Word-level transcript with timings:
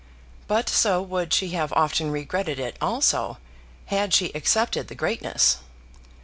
But 0.47 0.67
so 0.67 0.99
would 0.99 1.31
she 1.31 1.49
have 1.49 1.71
often 1.73 2.09
regretted 2.09 2.57
it, 2.57 2.75
also, 2.81 3.37
had 3.85 4.15
she 4.15 4.33
accepted 4.33 4.87
the 4.87 4.95
greatness. 4.95 5.57